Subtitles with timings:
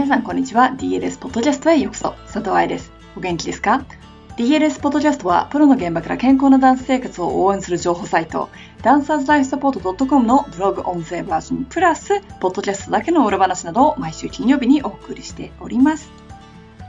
[0.00, 0.74] 皆さんこんにちは。
[0.78, 2.12] DLS ポッドキャストへようこそ。
[2.24, 2.90] 佐藤愛です。
[3.18, 3.84] お元気ですか
[4.38, 8.48] ？DLS ポッドキャストは、プロの現場から健康なダンス生活を応援する情報サイト、
[8.80, 16.10] ダンサーズライフサポート .com のブログ音声バージョンプラス、ポッドキャストだけの裏話などを毎週金曜日にお送りしております。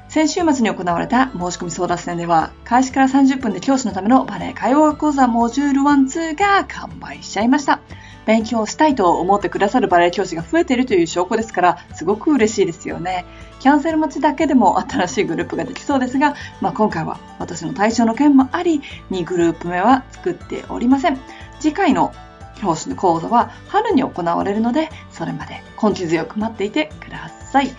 [0.07, 7.81] 先週末に行われた申し込み争奪戦では、開始から30分で教師のためのバレエ会話講座モジュール1、2が完売しちゃいました。
[8.25, 13.25] 勉強したいと思ってくださるバレエ教師が増えているという証拠ですから、すごく嬉しいですよね。
[13.59, 21.20] キャンセル待ちだけでも新しいグループができそうですが、まあ、今回は私の対象の件もあり、2グループ目は作っておりません。
[21.59, 22.13] 次回の
[22.59, 27.72] 教師の講座は春に行われるので、それまで根気強く待っていてください。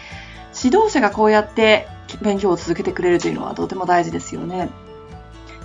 [0.54, 1.86] 指導者がこうやって
[2.20, 4.68] 勉強を続けてくれるというのはとても大事ですよね。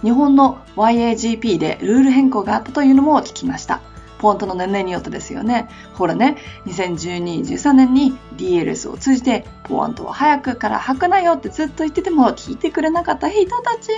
[0.03, 3.81] 日本の YAGP でルール変更があったというのも聞きました。
[4.19, 5.67] ポントの年齢によってですよね。
[5.93, 13.89] ほらね、2012、13年に DLS を通じて、ポワントは早くから吐くなよってずっと言ってても聞いてくれなかった人たち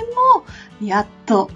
[0.82, 1.50] も、やっと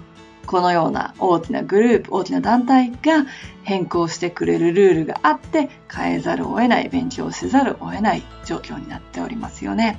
[0.46, 3.26] このような大きなグループ、大きな団体が
[3.62, 9.98] 変更してくれるルールがあって変えざるを得ない、勉強せざるを得ない状況になっておりますよね。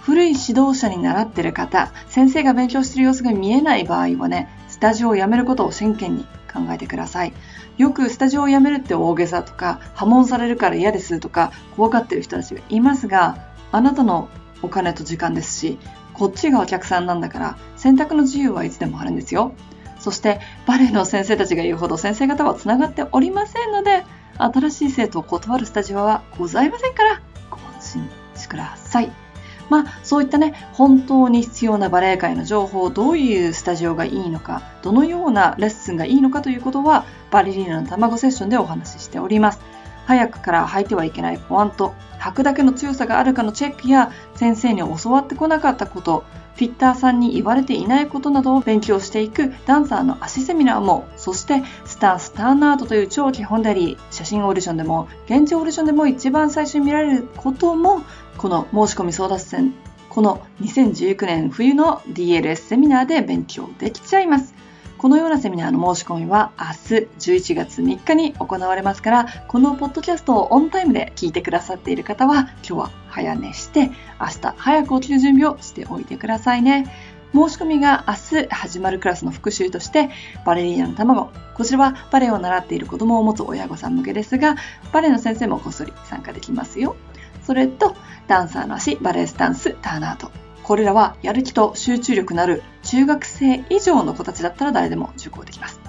[0.00, 6.26] 古い指導者に習ってる方、先生が勉強してる様子が見えない場合はね、スタジオを辞めることを真剣に
[6.56, 7.32] 考えてください。
[7.76, 13.36] よくスタジオを辞めるって大げさとか、破門されるから嫌ですとか、怖がってる人たちがいますが、
[13.72, 14.28] あなたの
[14.62, 15.78] お金と時間ですし、
[16.14, 19.52] こっちがお客さんなんだから、選択の自由はいつでもあるんですよ。
[19.98, 24.04] そして、バレエの先生たちが言うほど先生方は繋がっておりませんので、
[24.38, 27.20] 新しい生徒を断るスタジオはございませんから、
[27.50, 29.25] ご安心してください。
[29.68, 39.60] まあ、そういったね、本当に必要なバレエ界の情報、どういうスタジオがいいのか、どのようなレッスンがいいのかということは、バレリーナの卵セッションでお話ししております。
[40.06, 46.24] 早くから履いてはいけないポワント、履くだけの強さがあるかのチェックや、先生に教わってこなかったこと、
[46.56, 58.00] フィッターさんに言われていないことなどを勉強していくダンサーの足セミナーも、そしてスタンスターンアートという超基本であり、写真オーディションでも、現地オーディションでも一番最初に見られることも、
[58.38, 59.72] この申し込み争奪戦、
[60.10, 64.54] この2019年冬の DLS セミナーで勉強できちゃいます。
[64.98, 76.92] このようなセミナーの申し込みは明日11月3日に行われますから、このポッドキャストをオンタイムで聞いてくださっている方は、今日は早寝して、明日早く起きる準備をしておいてくださいね。
[77.34, 80.10] 申し込みが明日始まるクラスの復習として、
[80.44, 81.30] バレリーナの卵。
[81.54, 84.56] こちらはバレエを習っている子供を持つ親御さん向けですが、
[84.92, 86.96] バレエの先生もこっそり参加できますよ。
[87.46, 87.94] それと、
[88.26, 90.32] ダンサーの足、バレエスタンス、ターナート。
[90.64, 95.80] これらはやる気と集中力のある中学生以上の子たちだったら誰でも受講できます。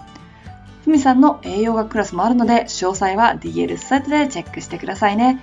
[0.86, 5.42] ふみさんの栄養学クラスもあるので、詳細は DL サイトでチェックしてくださいね。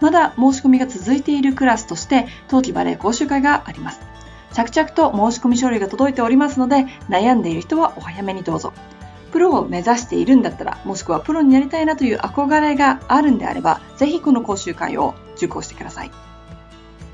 [0.00, 4.00] まだ申し込みが続いているクラスとして、冬季バレエ講習会があります。
[4.52, 8.72] 着々と申し込み書類が届いておりますので、悩んでいる人はお早めにどうぞ。
[9.30, 15.14] プロを目指しているんだったら、もしくはプロになりたいなという憧れがあるんであれば、ぜひこの講習会を
[15.46, 16.10] 受講してください。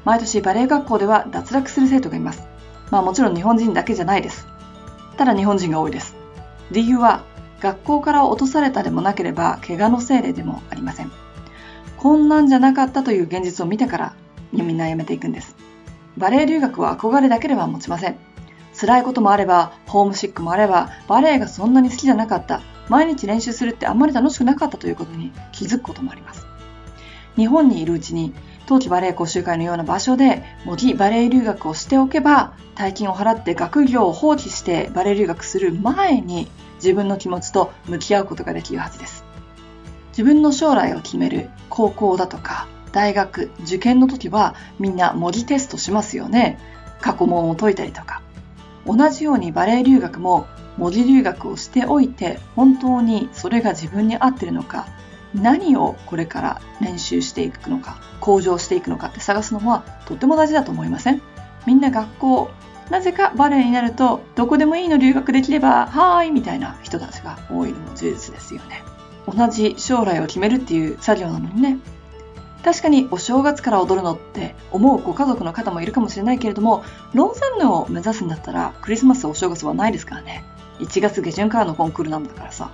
[0.04, 2.42] 毎年バレエ学校では脱落する生徒がいます。
[2.90, 4.46] まあもちろん日本人だけじゃないです。
[5.16, 6.14] ただ日本人が多いです。
[6.70, 7.24] 理由は
[7.60, 11.10] 学校から落とされたでもなければ怪我のせいででもありません。
[11.96, 14.14] こんなんじゃなかったという現実を見てから
[14.52, 15.56] みんなやめていくんです。
[16.16, 18.16] バレエ留学は憧れだけでは持ちません。
[18.78, 26.46] 辛いこともあれば、ホームシックもあれば、バレエがそんなに好きじゃなかった、毎日練習するってあんまり楽しくなかったということに気づくこともあります。
[27.38, 28.34] 日本にいるうちに
[28.66, 39.24] 冬季バレエ講習会のような場所で模擬バレエ留学をしておけば大金を払って学業を放棄してバレエ留学する前に自分の気持ちと向き合うことができるはずです。
[40.10, 46.58] 自分の将来を決める高校だとか大学受験の時はみんな模擬テストしますよね。
[47.00, 48.20] 過去問を解いたりとか。
[48.84, 54.88] 同じようにバレエ留学も模擬留学をしておいて本当にそれが自分に合ってるのか。
[55.34, 61.22] 何をこれから練習していくのか向上していくのかって探すのはとっても大事だと思いません？
[61.66, 62.50] みんな学校
[62.90, 68.82] なぜかバレエになるとどこでもいいの留学できればはーいみたいな人たちが多いのも事実ですよね。
[69.26, 71.78] 同じ将来を決めるっていう作業なのにね。
[72.64, 76.82] 確かにお正月から踊るのって思うご家族の方もいるかもしれないけれども
[77.14, 80.44] ローザンヌを目指すんだったらクリスマスお正月はないですからね。
[80.80, 82.70] 1月下旬からのコンクールなんだからさ。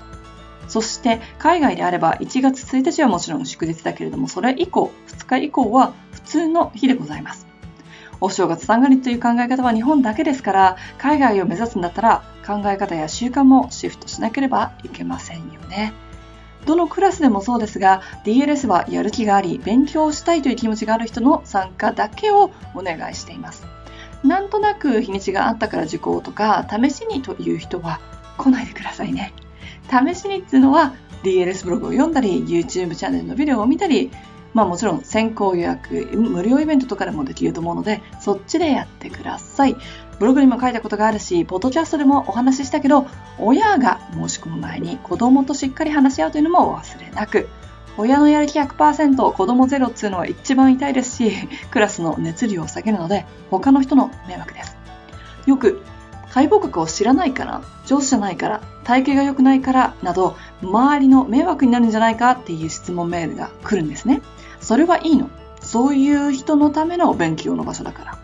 [0.74, 7.46] そして海外であれば1月1日はもちろん祝日だけれども、それ以降、2日以降は普通の日でございます。
[8.20, 15.92] お正月三が日という考え方は日本だけですから、海外を目指すんだったら考え方や習慣もシフトしなければいけませんよね。
[16.66, 23.64] どのクラスでもそうですが、DLS はやる気があり、勉強したいという気持ちがある人の参加だけをお願いしています。
[24.24, 28.00] なんとなく日にちがあったから受講とか、試しにという人は
[28.38, 29.32] 来ないでくださいね。
[29.90, 34.10] 試しにっていうのは、DLS ブログを読んだり、YouTube チャンネルのビデオを見たり、
[34.52, 39.76] まあもちろん先行予約、無料イベントとかでもできると思うので、そっちでやってください。
[40.18, 43.06] ブログにも書いたことがあるし、ポッドキャストでもお話ししたけど、
[43.38, 47.48] 親が申し込む前に子供としっかり話し合うというのも忘れなく。
[47.96, 51.32] 親のやる気100%、子供ゼロっていうのは一番痛いですし、
[51.70, 54.76] クラスの熱量を下げるので、他の人の迷惑です。
[55.46, 55.82] よく、
[56.34, 64.20] 解剖学を知らないから、上手じゃないから、体型が良くないからなど、周りの迷惑になるんじゃないかっていう質問メールが来るんですね。
[64.60, 65.30] それはいいの。
[65.60, 68.18] そういう人のための勉強の場所だか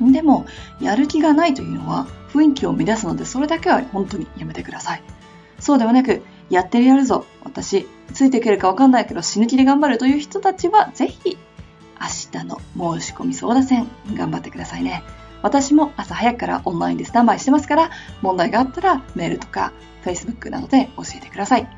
[0.00, 0.10] ら。
[0.10, 0.44] でも、
[0.80, 5.02] やる気がないというのは雰囲気を乱すので、それだけは本当にやめてください。
[5.60, 7.26] そうではなく、やってるやるぞ。
[7.44, 11.38] 私、ついていけるかわかんないけど死ぬ気で頑張るという人たちは、ぜひ、
[12.00, 12.60] 明日の
[12.98, 15.04] 申し込み相談戦、頑張ってくださいね。
[15.42, 17.90] 私も朝早くからオンラインでスタンバイしてますから、
[18.22, 19.72] 問題があったらメールとか
[20.04, 21.68] Facebook などで教えてください。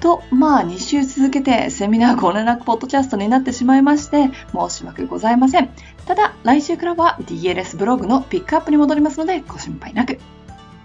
[0.00, 5.70] と、まあ2週続けてセミナーご連絡ポッドキャストになってしまいまして、申し訳ございません。
[6.06, 10.18] ただ、来週からは DLS ブログのピックアップに戻りますので、ご心配なく。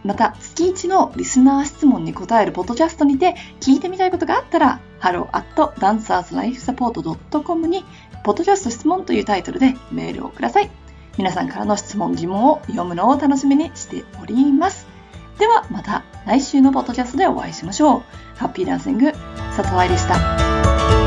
[0.03, 7.83] また、月1のリスナー質問に答えるポッドキャストにて、聞いてみたいことがあったら、hello.dancerslifesupport.com に、
[8.23, 10.69] ポッドキャスト質問というタイトルでメールをください。
[11.17, 14.87] 皆さんからの質問、疑問を読むのを楽しみにしております。
[15.39, 18.03] ではまた来週のポッドキャストでお会いしましょう。
[18.37, 19.11] ハッピーダンシング、
[19.55, 21.04] 里愛でした。